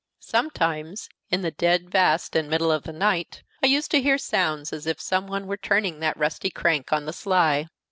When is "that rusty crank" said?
5.99-6.91